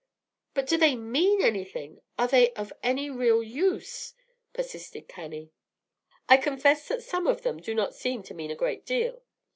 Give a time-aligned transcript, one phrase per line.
[0.55, 2.01] "But do they mean anything?
[2.17, 4.15] Are they of any real use?"
[4.51, 5.51] persisted Cannie.
[6.27, 9.21] "I confess that some of them do not seem to mean a great deal.